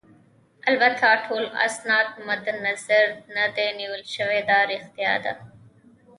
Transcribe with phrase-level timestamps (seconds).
[0.69, 5.33] البته ټول اسناد مدنظر نه دي نیول شوي، دا ريښتیا ده.